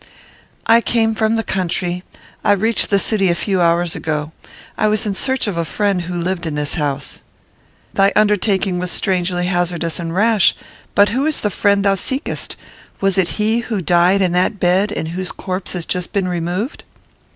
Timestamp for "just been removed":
15.85-16.83